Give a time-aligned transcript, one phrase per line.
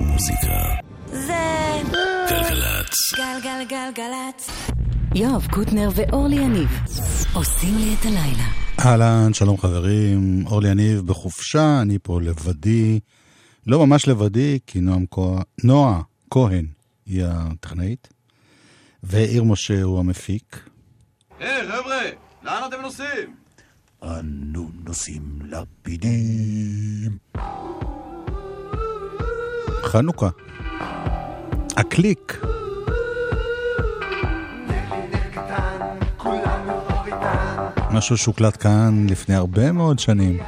[0.00, 0.74] מוזיקה.
[1.06, 1.38] זה
[2.30, 2.94] גלגלצ.
[3.16, 4.50] גלגלגלגלצ.
[5.14, 6.68] יואב קוטנר ואורלי יניב
[7.34, 8.48] עושים לי את הלילה.
[8.80, 13.00] אהלן, שלום חברים, אורלי יניב בחופשה, אני פה לבדי.
[13.66, 16.00] לא ממש לבדי, כי נועם כהן, נועה
[16.30, 16.66] כהן
[17.06, 18.08] היא הטכנאית,
[19.02, 20.68] ועיר משה הוא המפיק.
[21.38, 22.00] היי, חבר'ה,
[22.42, 23.34] לאן אתם נוסעים?
[24.02, 27.18] אנו נוסעים לפידים.
[29.82, 30.28] חנוכה.
[31.76, 32.40] הקליק.
[37.90, 40.38] משהו שהוקלט כאן לפני הרבה מאוד שנים.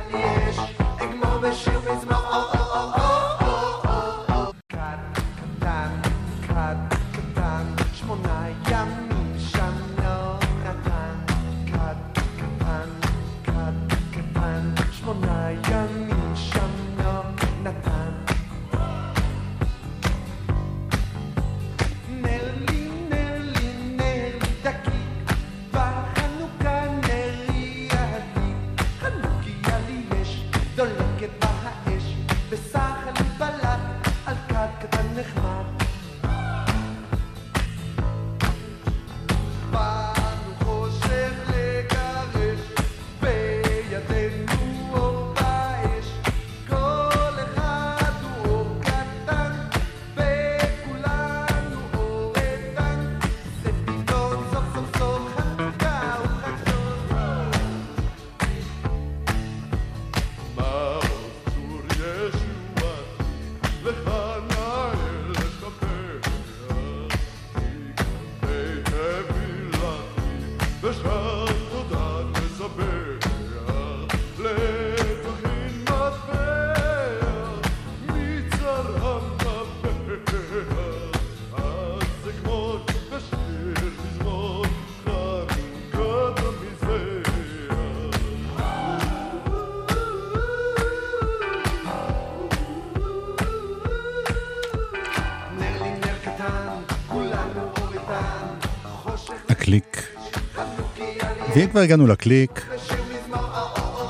[101.56, 102.66] ואם כבר הגענו לקליק,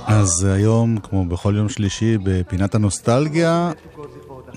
[0.07, 3.73] אז היום, כמו בכל יום שלישי, בפינת הנוסטלגיה,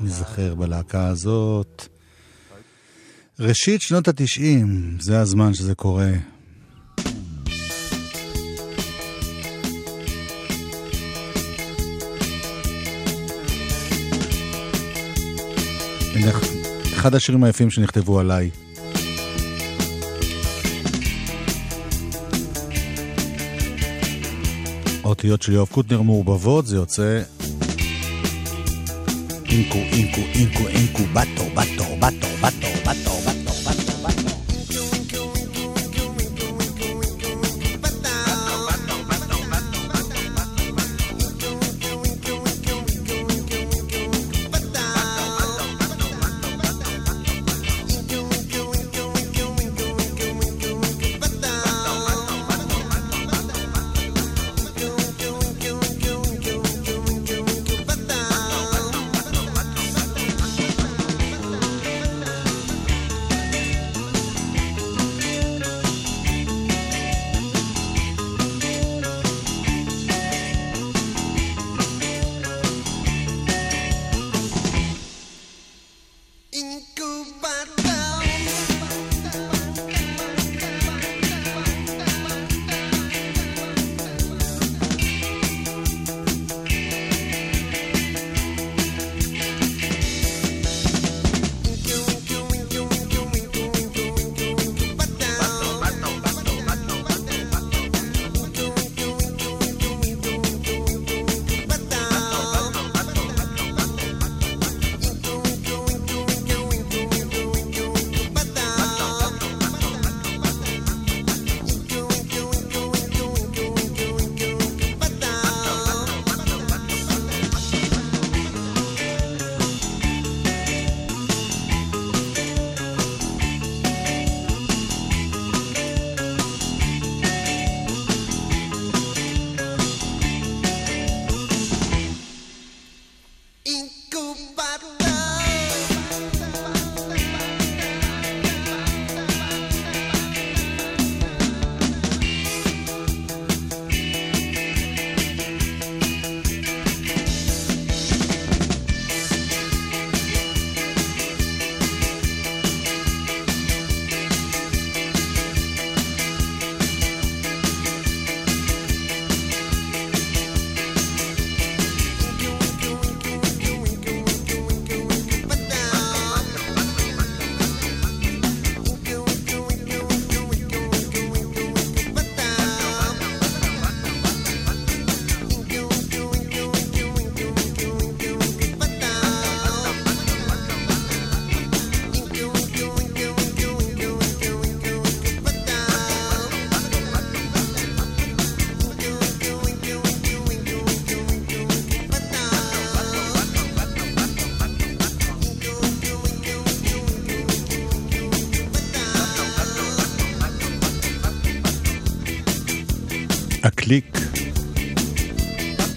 [0.01, 1.87] נזכר בלהקה הזאת.
[3.39, 6.11] ראשית שנות התשעים, זה הזמן שזה קורה.
[17.05, 18.49] אחד השירים היפים שנכתבו עליי.
[25.25, 27.21] האותיות של יואב קוטנר מעורבבות, זה יוצא
[29.49, 32.74] אינקו, אינקו, אינקו, אינקו, בטו, בטו, בטו, בטו,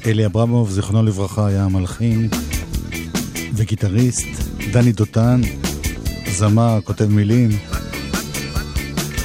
[0.08, 2.28] אלי אברמוב, זיכרונו לברכה, היה המלחין
[3.54, 4.26] וגיטריסט.
[4.72, 5.40] דני דותן,
[6.30, 7.50] זמר, כותב מילים.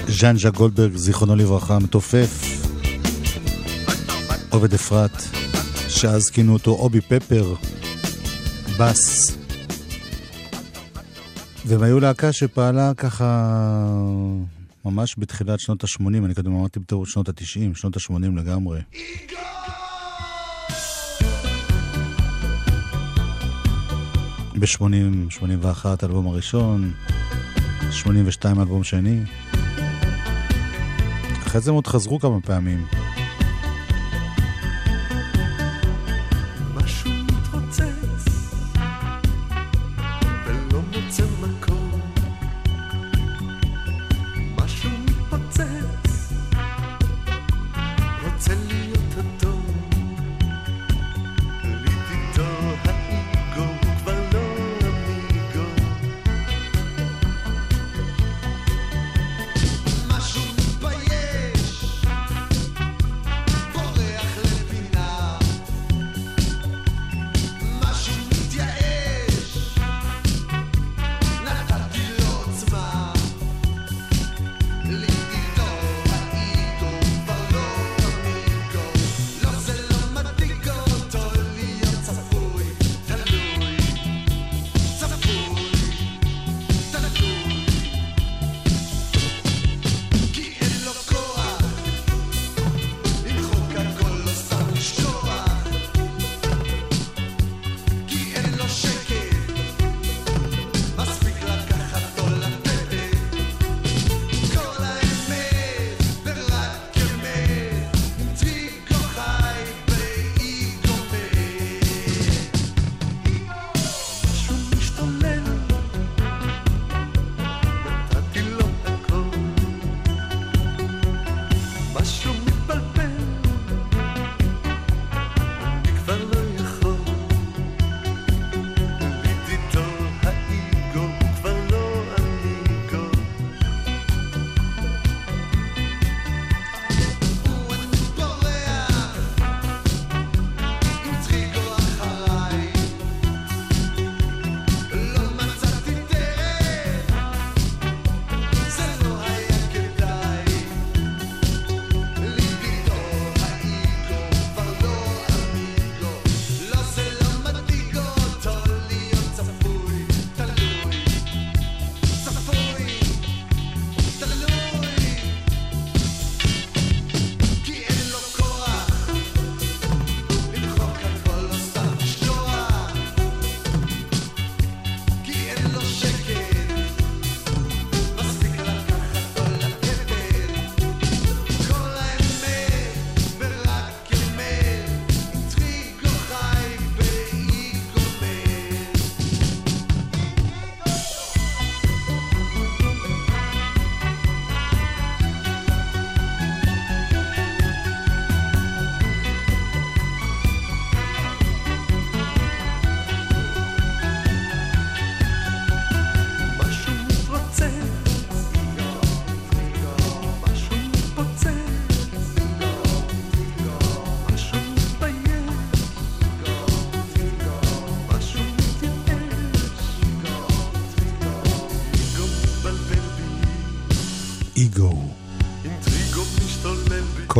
[0.08, 2.44] ז'אן ז'ק גולדברג, זיכרונו לברכה, מתופף.
[4.50, 5.24] עובד אפרת,
[5.90, 7.56] שאז כינו אותו אובי פפר,
[8.80, 9.38] בס.
[11.66, 13.58] והם היו להקה שפעלה ככה
[14.86, 18.82] ממש בתחילת שנות ה-80, אני קודם אמרתי בתור שנות ה-90, שנות ה-80 לגמרי.
[24.64, 26.92] ב-80, 81 אלבום הראשון,
[27.92, 29.20] 82 אלבום שני.
[31.48, 32.86] אחרי זה הם עוד חזרו כמה פעמים.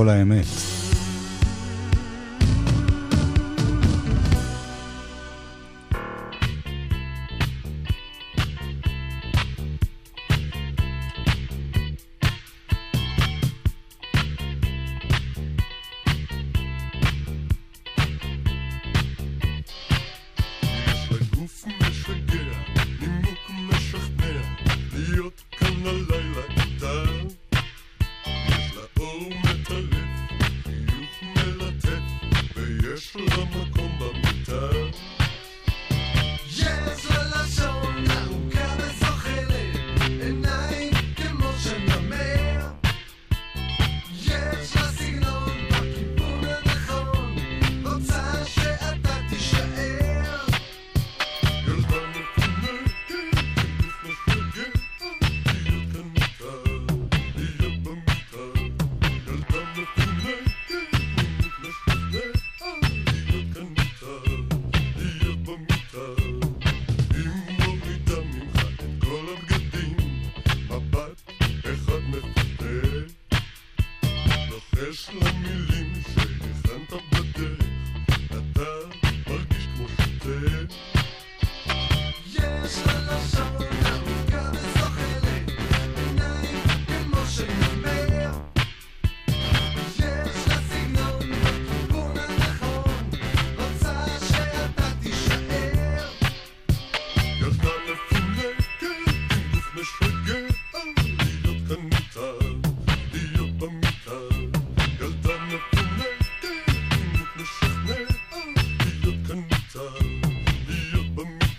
[0.04, 0.63] כל האמת.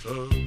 [0.07, 0.44] Oh.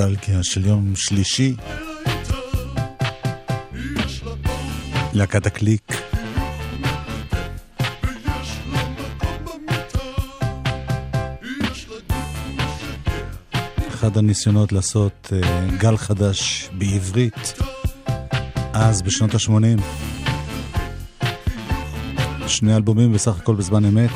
[0.00, 1.54] נוסטלגיה של יום שלישי.
[5.12, 5.92] להקת הקליק.
[13.88, 15.46] אחד הניסיונות לעשות uh,
[15.78, 17.54] גל חדש בעברית,
[18.72, 19.82] אז בשנות ה-80.
[22.46, 24.10] שני אלבומים בסך הכל בזמן אמת.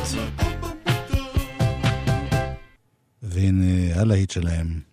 [3.22, 4.91] והנה הלהיט שלהם.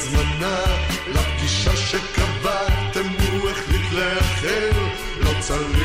[0.00, 0.60] הזמנה
[1.08, 4.70] לפגישה שקבעתם הוא החליט לאחר
[5.20, 5.79] לא צריך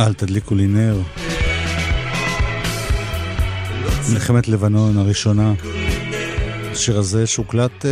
[0.00, 1.00] אל תדליקו לי נר.
[4.12, 5.52] מלחמת לבנון הראשונה.
[6.72, 7.90] השיר הזה שהוקלט אה,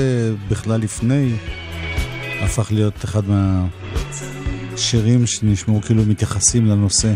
[0.48, 1.32] בכלל לפני,
[2.40, 7.12] הפך להיות אחד מהשירים שנשמעו כאילו מתייחסים לנושא.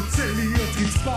[0.00, 1.16] רוצה להיות רצפה.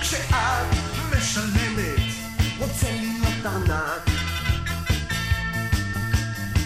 [0.00, 0.34] כשאת
[1.16, 2.00] משלמת
[2.58, 4.10] רוצה להיות ענק.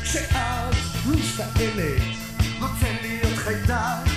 [0.02, 0.34] כשאת
[1.06, 2.02] משתעלת
[2.60, 4.09] רוצה להיות חיידק.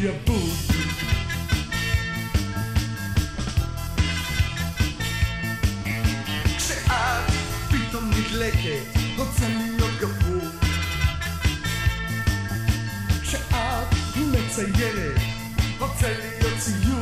[0.00, 0.50] שיעבוד
[6.56, 6.90] כשאת
[7.68, 10.48] פתאום נדלקת רוצה להיות גפור.
[13.22, 13.54] כשאת
[14.16, 15.20] מציירת
[15.78, 16.97] רוצה להיות ציור.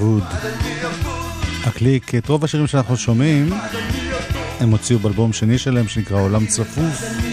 [0.00, 0.22] אבוד.
[1.64, 3.52] הקליק, את רוב השירים שאנחנו שומעים,
[4.60, 7.29] הם הוציאו באלבום שני שלהם שנקרא עולם צפוף.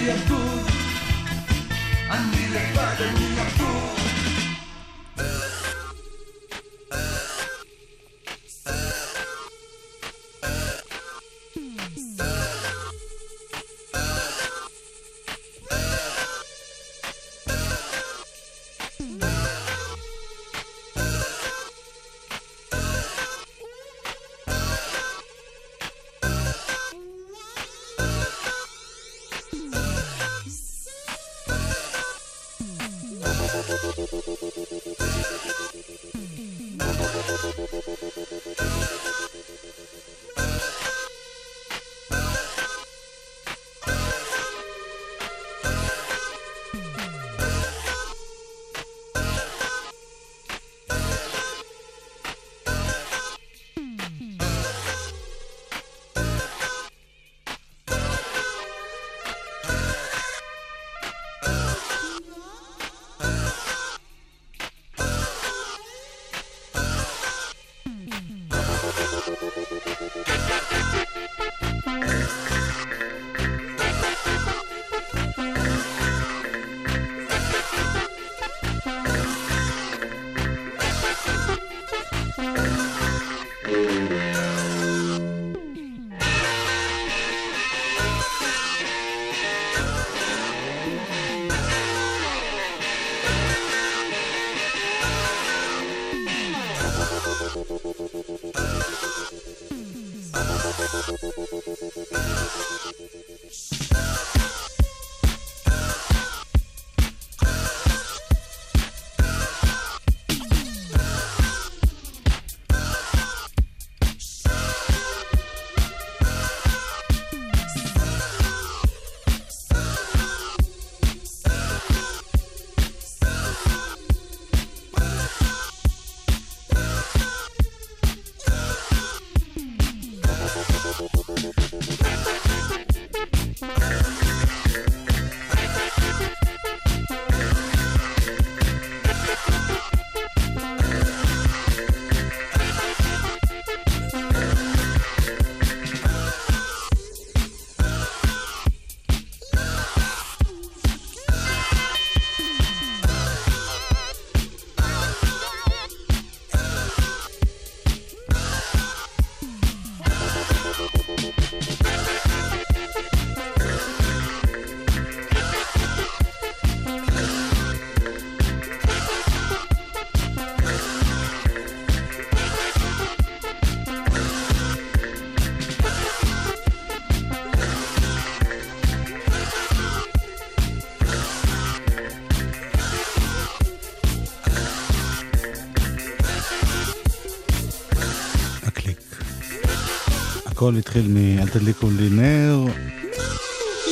[190.67, 192.65] הכל התחיל מ"אל תדליקו לי נר",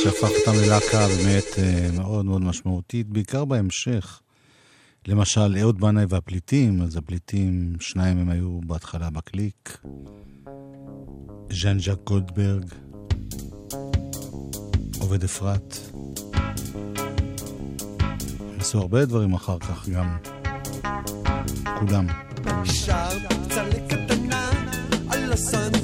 [0.02, 4.20] שהפך אותם ללהקה באמת אה, מאוד מאוד משמעותית, בעיקר בהמשך.
[5.08, 9.78] למשל, אהוד בנאי והפליטים, אז הפליטים, שניים הם היו בהתחלה בקליק.
[11.52, 12.64] ז'אן ז'אק גולדברג,
[14.98, 15.76] עובד אפרת.
[18.58, 20.16] עשו הרבה דברים אחר כך גם.
[21.78, 22.06] כולם.
[22.64, 23.08] שר
[23.48, 24.50] צלק קטנה
[25.10, 25.75] על הסנטר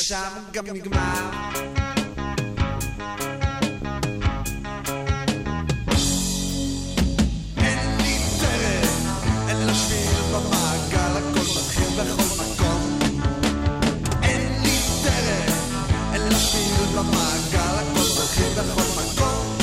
[0.00, 1.30] ושם הוא גם נגמר.
[7.56, 8.90] אין לי דרך,
[9.48, 12.98] אין לה שביל במעגל, הכל מתחיל בכל מקום.
[14.22, 15.54] אין לי דרך,
[16.12, 19.56] אין לה שביל במעגל, הכל מתחיל בכל מקום.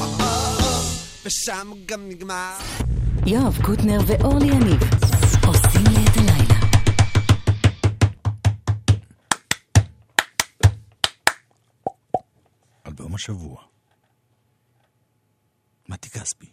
[0.00, 0.80] או-או-או,
[1.26, 2.52] ושם הוא גם נגמר.
[3.26, 4.80] יואב קוטנר ואורלי יניב
[13.26, 13.56] השבוע.
[15.88, 16.46] מתי כספי.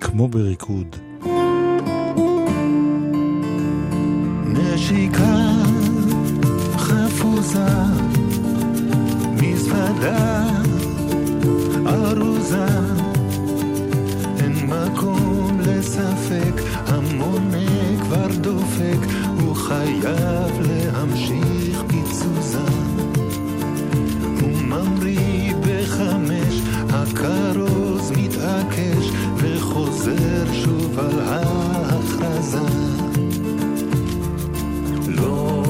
[0.00, 0.96] כמו בריקוד.
[4.46, 5.52] נשיקה
[6.76, 7.68] חפוזה,
[9.32, 10.44] מזוודה
[11.86, 12.66] ארוזה,
[14.40, 16.54] אין מקום לספק,
[16.86, 19.25] המונה כבר דופק,
[19.66, 22.58] חייב להמשיך בתזוזה.
[24.40, 32.58] הוא ממריא בחמש, הכרוז מתעקש, וחוזר שוב על ההכרזה.
[35.08, 35.62] לא,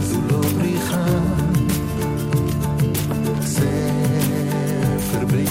[0.00, 1.06] זו לא בריחה,
[3.40, 5.46] ספר בלי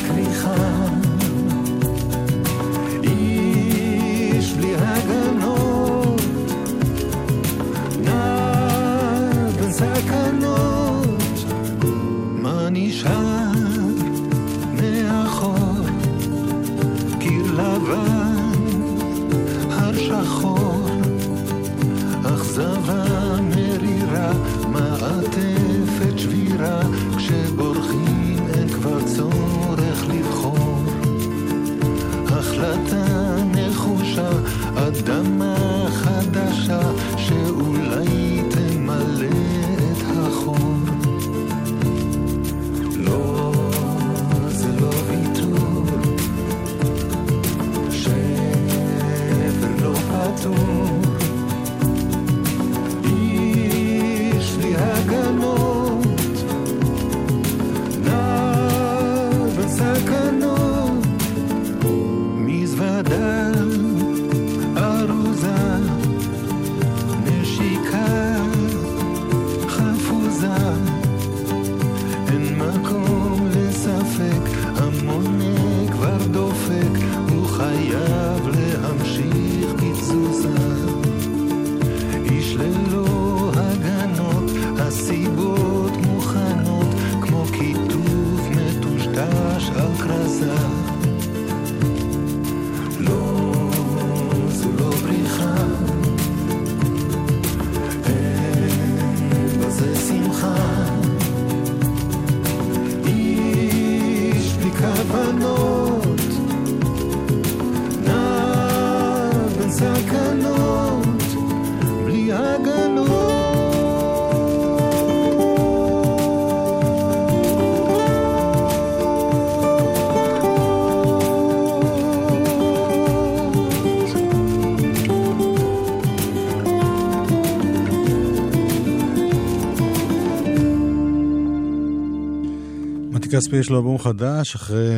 [133.38, 134.94] כספי יש לו אלבום חדש, אחרי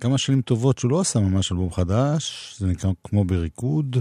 [0.00, 3.96] כמה שנים טובות שהוא לא עשה ממש אלבום חדש, זה נקרא כמו בריקוד.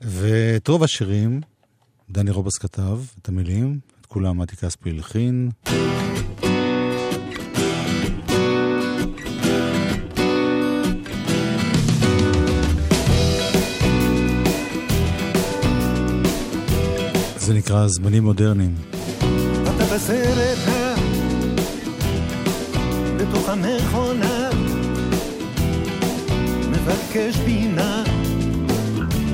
[0.00, 1.40] ואת רוב השירים,
[2.10, 5.50] דני רובס כתב את המילים, את כולם מתי כספי הלחין.
[17.36, 18.74] זה נקרא זמנים מודרניים.
[19.62, 20.83] אתה בסרט.
[23.28, 24.50] בתוך המכונה.
[26.70, 28.02] מבקש בינה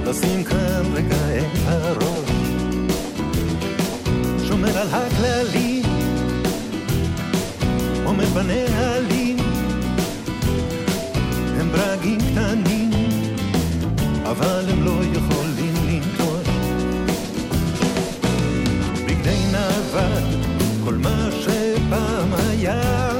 [0.06, 2.30] לשים כאן רגע את הראש.
[4.48, 5.82] שומר על הכללים
[8.04, 9.36] עומד בנהלים.
[11.60, 12.90] הם ברגים קטנים
[14.24, 16.48] אבל הם לא יכולים לנטוש.
[19.06, 20.22] בגדי נבל
[20.84, 23.19] כל מה שפעם היה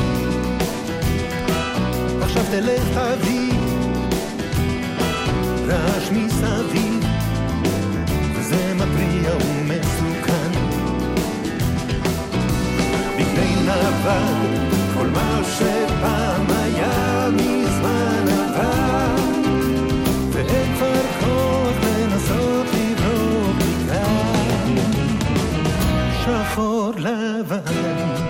[2.51, 3.51] תלך תביא
[5.67, 7.05] רעש מסביב
[8.35, 10.51] וזה מפריע ומסוכן.
[13.17, 14.57] בגדי נבל
[14.93, 19.15] כל מה שפעם היה מזמן עבר.
[20.31, 24.75] ואין כבר כוח לנסות לברוח מכאן
[26.23, 28.20] שחור לבן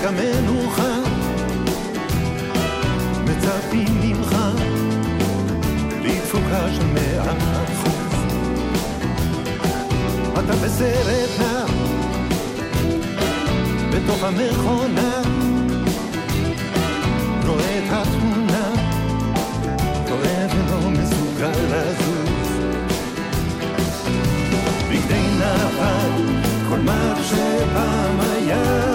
[0.00, 0.98] רגע מנוחה
[3.24, 4.36] מצפים ממך
[6.02, 7.32] לתפוקה של מאה
[7.64, 8.24] אחוז.
[10.32, 11.64] אתה בסרט נע
[13.90, 15.22] בתוך המכונה
[17.46, 18.70] רואה את התמונה
[20.08, 22.48] טועה ולא מסוגל לזוז.
[24.88, 26.22] בגדי נבל
[26.68, 28.89] כל מה שפעם היה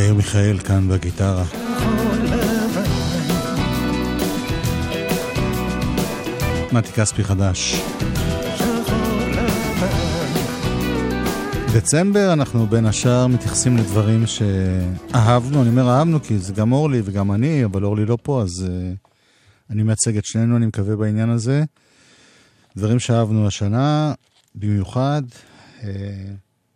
[0.00, 1.44] יאיר מיכאל כאן בגיטרה.
[6.72, 7.82] מתי כספי חדש.
[11.74, 17.32] דצמבר אנחנו בין השאר מתייחסים לדברים שאהבנו, אני אומר אהבנו כי זה גם אורלי וגם
[17.32, 19.08] אני, אבל אורלי לא פה, אז uh,
[19.70, 21.64] אני מייצג את שנינו, אני מקווה בעניין הזה.
[22.76, 24.14] דברים שאהבנו השנה,
[24.54, 25.22] במיוחד,
[25.80, 25.84] uh,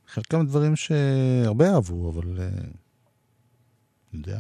[0.09, 2.37] חלקם דברים שהרבה אהבו, אבל...
[2.37, 2.84] Uh,
[4.15, 4.39] יודע.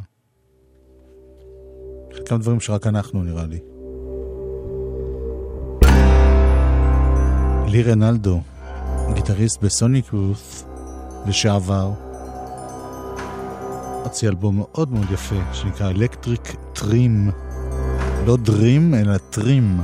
[2.12, 3.58] חלקם דברים שרק אנחנו, נראה לי.
[7.68, 8.40] לי רנלדו,
[9.14, 10.64] גיטריסט בסוניק רות
[11.26, 11.92] לשעבר,
[14.04, 17.30] הוציא אלבום מאוד מאוד יפה שנקרא אלקטריק טרים.
[18.26, 19.80] לא דרים, אלא טרים.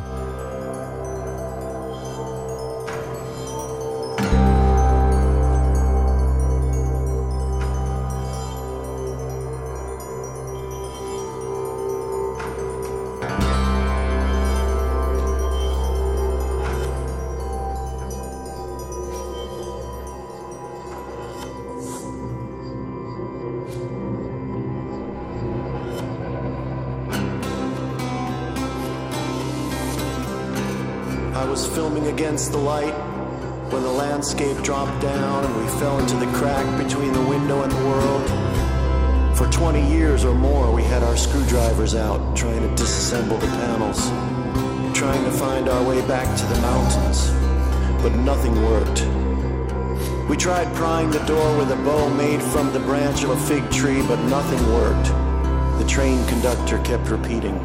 [56.70, 57.56] doctor kept repeating,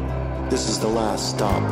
[0.50, 1.62] This is the last stop.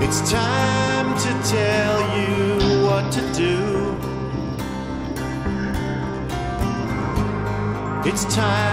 [0.00, 3.98] It's time to tell you what to do.
[8.08, 8.67] It's time.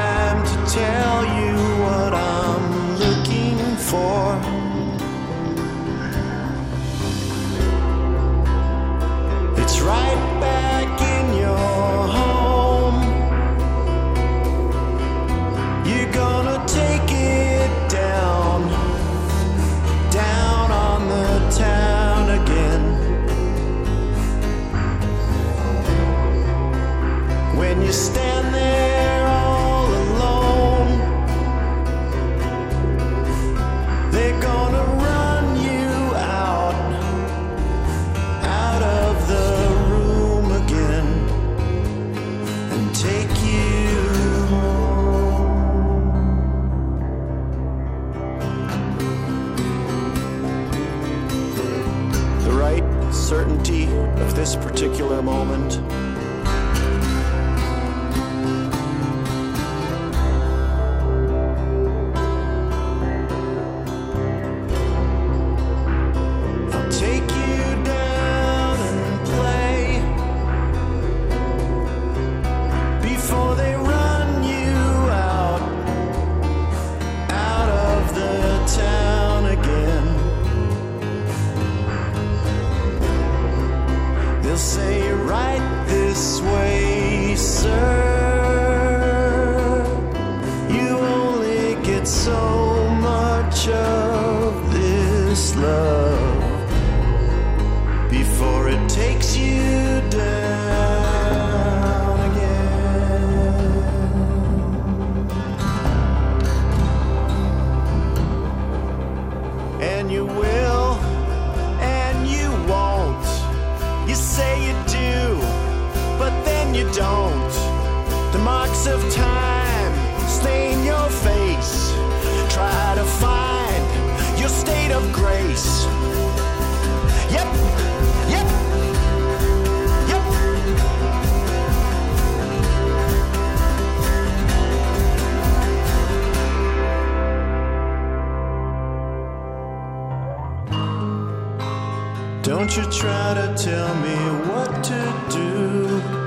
[142.66, 144.16] Don't you try to tell me
[144.50, 146.25] what to do.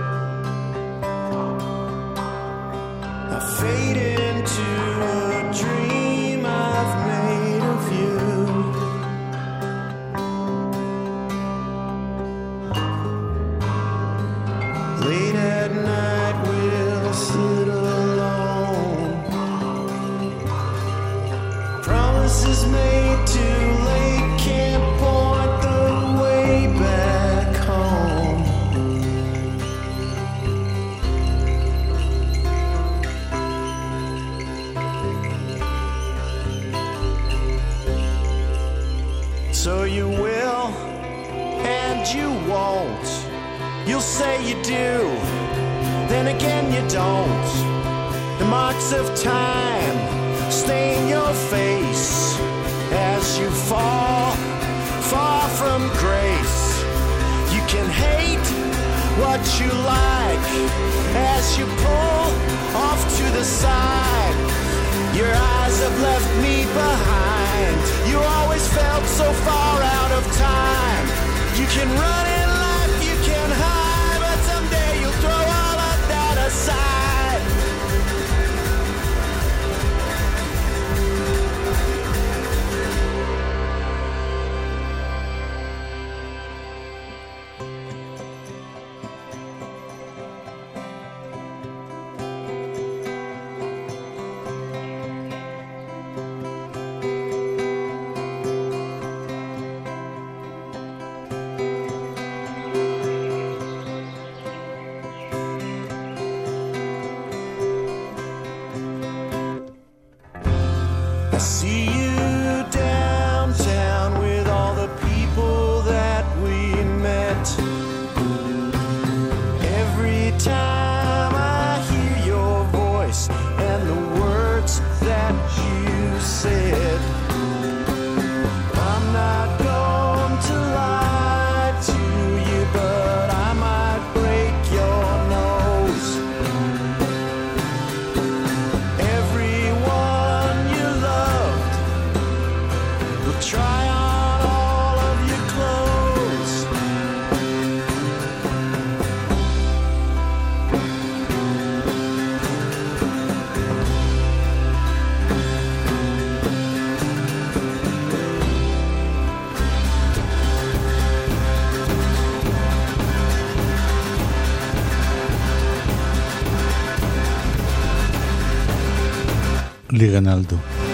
[170.11, 170.88] לי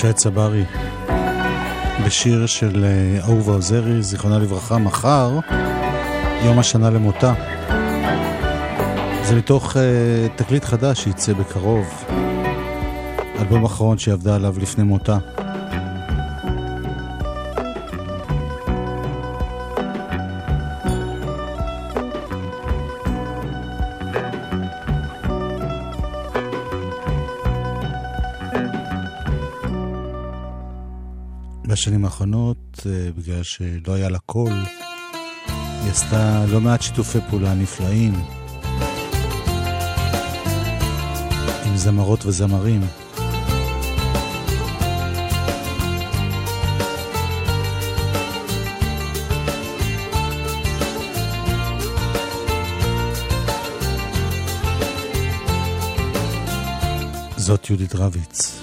[0.00, 0.64] שי צברי,
[2.06, 5.38] בשיר של אה, אהובה עוזרי, זיכרונה לברכה, מחר,
[6.44, 7.32] יום השנה למותה.
[9.22, 9.78] זה מתוך uh,
[10.36, 12.04] תקליט חדש שיצא בקרוב,
[13.38, 15.18] אלבום אחרון שהיא עבדה עליו לפני מותה.
[31.78, 34.52] השנים האחרונות, אה, בגלל שלא היה לה קול,
[35.82, 38.12] היא עשתה לא מעט שיתופי פעולה נפלאים
[41.66, 42.80] עם זמרות וזמרים.
[57.36, 58.57] זאת יהודית רביץ.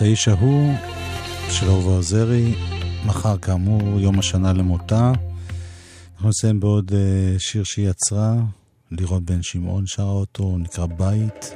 [0.00, 0.74] פרס האיש ההוא
[1.50, 2.54] של אהובה עוזרי,
[3.06, 5.12] מחר כאמור יום השנה למותה.
[6.14, 8.34] אנחנו נסיים בעוד אה, שיר שהיא יצרה,
[8.90, 11.54] לירון בן שמעון שרה אותו, נקרא בית.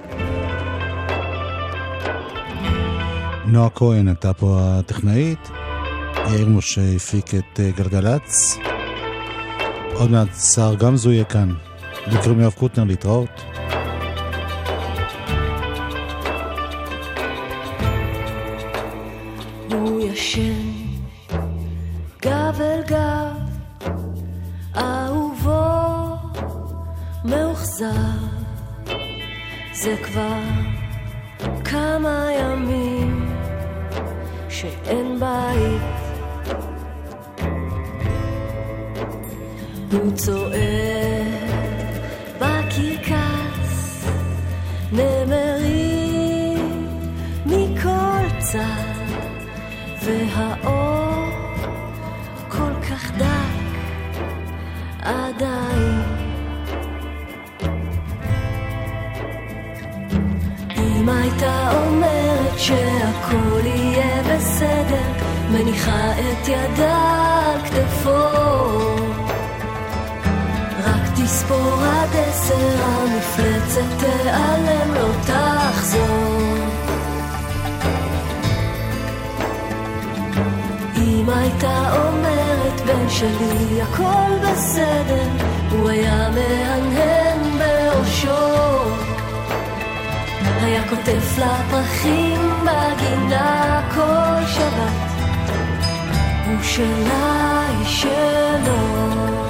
[3.46, 5.50] נועה כהן הייתה פה הטכנאית,
[6.30, 8.58] יאיר משה הפיק את אה, גלגלצ.
[9.94, 11.54] עוד מעט שר גמזו יהיה כאן.
[12.12, 13.40] בקרים מיואב קוטנר להתראות.
[96.76, 99.43] הוא שלה, היא שלו.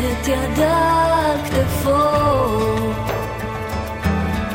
[0.00, 1.90] את ידה על כתפו.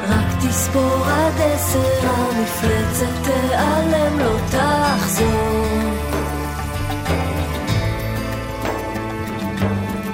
[0.10, 5.66] רק תספור עד עשר, המפלצת תיעלם, לא תחזור.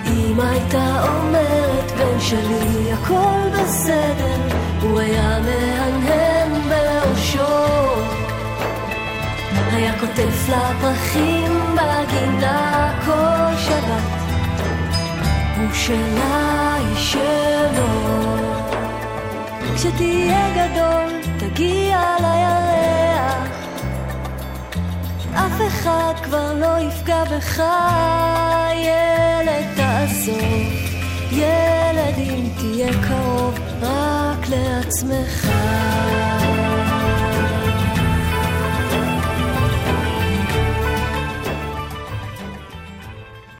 [0.06, 7.62] אמא הייתה אומרת, בן שלי, הכל בסדר, הוא היה מהנהן בראשו.
[9.72, 14.21] היה כותב לה פרחים בגינה כל שבת,
[15.72, 17.88] הוא שלה, היא שלו.
[19.76, 23.48] כשתהיה גדול, תגיע לירח.
[25.34, 27.64] אף אחד כבר לא יפגע בך,
[28.76, 30.68] ילד תעזוב.
[31.32, 35.48] ילד אם תהיה קרוב רק לעצמך.